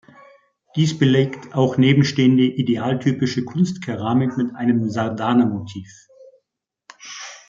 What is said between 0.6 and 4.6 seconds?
Dies belegt auch nebenstehende idealtypische Kunstkeramik mit